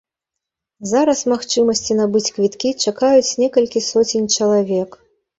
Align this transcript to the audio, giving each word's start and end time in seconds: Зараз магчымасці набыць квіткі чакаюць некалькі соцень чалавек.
Зараз 0.91 1.19
магчымасці 1.33 1.97
набыць 1.99 2.29
квіткі 2.37 2.71
чакаюць 2.85 3.35
некалькі 3.43 3.83
соцень 3.91 4.27
чалавек. 4.39 4.97